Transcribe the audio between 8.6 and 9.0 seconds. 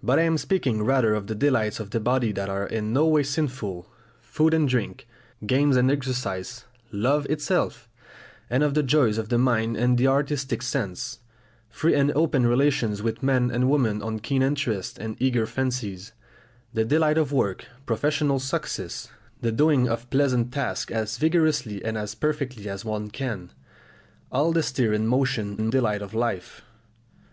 of the